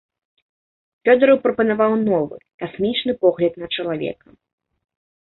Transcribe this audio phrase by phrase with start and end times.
[1.09, 4.27] Фёдараў прапанаваў новы, касмічны погляд на чалавека.